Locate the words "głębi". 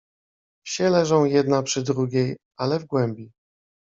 2.85-3.31